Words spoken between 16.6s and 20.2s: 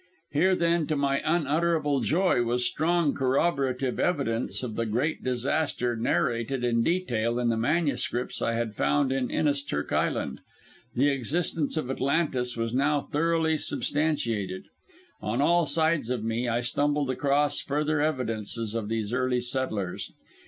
stumbled across further evidences of these early settlers.